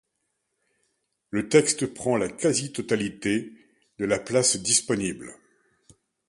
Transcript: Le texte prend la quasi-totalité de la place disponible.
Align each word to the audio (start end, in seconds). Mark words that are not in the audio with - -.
Le 1.29 1.47
texte 1.47 1.85
prend 1.85 2.17
la 2.17 2.27
quasi-totalité 2.27 3.53
de 3.99 4.05
la 4.05 4.17
place 4.17 4.57
disponible. 4.57 5.35